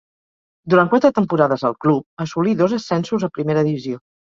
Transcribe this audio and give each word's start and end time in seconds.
Durant 0.75 0.89
quatre 0.93 1.11
temporades 1.19 1.67
al 1.71 1.77
club 1.87 2.27
assolí 2.29 2.59
dos 2.65 2.77
ascensos 2.83 3.33
a 3.33 3.35
primera 3.41 3.71
divisió. 3.73 4.07